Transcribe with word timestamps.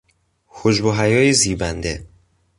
حجب 0.47 0.85
و 0.85 0.91
حیای 0.91 1.33
زیبنده 1.33 2.07